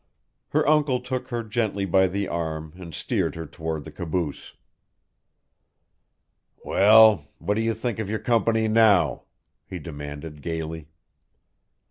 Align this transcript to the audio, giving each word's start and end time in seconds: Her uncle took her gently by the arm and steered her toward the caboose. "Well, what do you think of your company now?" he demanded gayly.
Her 0.49 0.67
uncle 0.67 0.99
took 0.99 1.27
her 1.27 1.43
gently 1.43 1.85
by 1.85 2.07
the 2.07 2.27
arm 2.27 2.73
and 2.75 2.91
steered 2.91 3.35
her 3.35 3.45
toward 3.45 3.83
the 3.83 3.91
caboose. 3.91 4.55
"Well, 6.65 7.27
what 7.37 7.53
do 7.53 7.61
you 7.61 7.75
think 7.75 7.99
of 7.99 8.09
your 8.09 8.17
company 8.17 8.67
now?" 8.67 9.25
he 9.67 9.77
demanded 9.77 10.41
gayly. 10.41 10.87